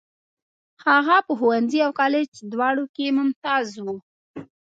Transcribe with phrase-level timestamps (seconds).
[0.85, 3.85] هغه په ښوونځي او کالج دواړو کې ممتاز و.